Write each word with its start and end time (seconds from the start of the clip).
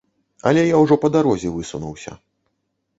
Але 0.51 0.63
я 0.69 0.79
ўжо 0.85 0.97
па 1.05 1.13
дарозе 1.17 1.55
высунуўся. 1.59 2.19